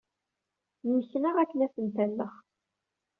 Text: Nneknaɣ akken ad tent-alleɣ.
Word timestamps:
Nneknaɣ 0.91 1.35
akken 1.37 1.59
ad 1.65 1.71
tent-alleɣ. 1.75 2.33